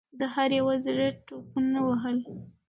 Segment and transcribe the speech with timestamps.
[0.19, 2.17] د هر یوه زړه ټوپونه وهل.